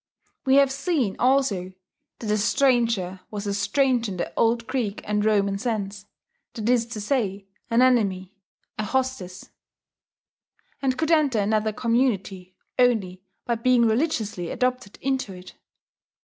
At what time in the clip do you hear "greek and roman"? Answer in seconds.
4.65-5.59